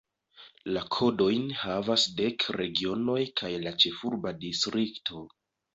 La 0.77 0.81
kodojn 0.95 1.45
havas 1.65 2.07
dek 2.23 2.49
regionoj 2.59 3.21
kaj 3.43 3.53
la 3.67 3.79
ĉefurba 3.85 4.37
distrikto. 4.45 5.29